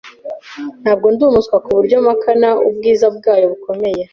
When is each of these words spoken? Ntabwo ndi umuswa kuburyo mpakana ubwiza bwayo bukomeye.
Ntabwo 0.81 1.07
ndi 1.13 1.21
umuswa 1.29 1.57
kuburyo 1.65 1.95
mpakana 2.05 2.49
ubwiza 2.67 3.05
bwayo 3.17 3.45
bukomeye. 3.51 4.01